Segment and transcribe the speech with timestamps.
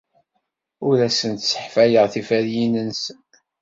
[0.87, 3.19] Ur asen-sseḥfayeɣ tiferyin-nsen.